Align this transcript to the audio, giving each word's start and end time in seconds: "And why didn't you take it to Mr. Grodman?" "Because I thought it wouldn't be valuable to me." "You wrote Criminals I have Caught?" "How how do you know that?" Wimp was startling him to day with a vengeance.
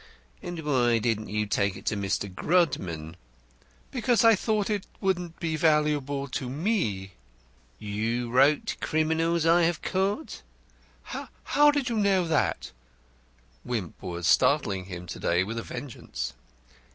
"And 0.41 0.61
why 0.65 0.97
didn't 0.97 1.29
you 1.29 1.45
take 1.45 1.75
it 1.75 1.85
to 1.85 1.95
Mr. 1.95 2.27
Grodman?" 2.27 3.15
"Because 3.91 4.23
I 4.23 4.33
thought 4.33 4.67
it 4.67 4.87
wouldn't 4.99 5.39
be 5.39 5.55
valuable 5.55 6.27
to 6.29 6.49
me." 6.49 7.11
"You 7.77 8.31
wrote 8.31 8.77
Criminals 8.81 9.45
I 9.45 9.61
have 9.65 9.83
Caught?" 9.83 10.41
"How 11.03 11.29
how 11.43 11.69
do 11.69 11.81
you 11.81 11.99
know 11.99 12.27
that?" 12.27 12.71
Wimp 13.63 14.01
was 14.01 14.25
startling 14.25 14.85
him 14.85 15.05
to 15.05 15.19
day 15.19 15.43
with 15.43 15.59
a 15.59 15.61
vengeance. 15.63 16.33